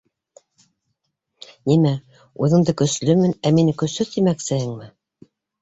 [1.71, 1.91] Нимә,
[2.45, 4.93] үҙеңде көслөмөн, ә мине көсһөҙ тимәксеһеңме?